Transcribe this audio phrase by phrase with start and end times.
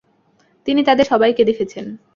[0.67, 1.85] তিনি তাদের সবাইকে দেখেছেন।